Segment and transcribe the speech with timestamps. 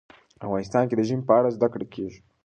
[0.45, 2.19] افغانستان کې د ژمی په اړه زده کړه کېږي.